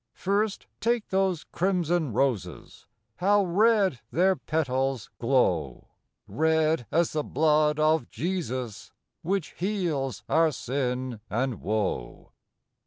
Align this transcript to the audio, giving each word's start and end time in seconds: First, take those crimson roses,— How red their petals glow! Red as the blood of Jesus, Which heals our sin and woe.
First, 0.15 0.65
take 0.79 1.09
those 1.09 1.43
crimson 1.43 2.11
roses,— 2.11 2.87
How 3.17 3.45
red 3.45 3.99
their 4.09 4.35
petals 4.35 5.11
glow! 5.19 5.89
Red 6.27 6.87
as 6.89 7.11
the 7.13 7.23
blood 7.23 7.79
of 7.79 8.09
Jesus, 8.09 8.91
Which 9.21 9.49
heals 9.59 10.23
our 10.27 10.51
sin 10.51 11.19
and 11.29 11.61
woe. 11.61 12.31